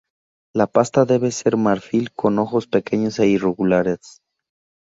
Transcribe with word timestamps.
La 0.55 0.65
pasta 0.65 1.05
debe 1.05 1.29
ser 1.29 1.57
marfil, 1.57 2.11
con 2.11 2.39
ojos 2.39 2.65
pequeños 2.65 3.19
e 3.19 3.27
irregulares. 3.27 4.19